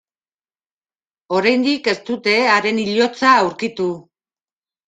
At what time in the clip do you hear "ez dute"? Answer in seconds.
1.95-2.35